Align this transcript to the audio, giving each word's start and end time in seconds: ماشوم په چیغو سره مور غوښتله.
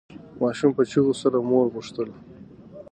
ماشوم 0.41 0.71
په 0.77 0.83
چیغو 0.91 1.13
سره 1.21 1.37
مور 1.49 1.65
غوښتله. 1.73 2.15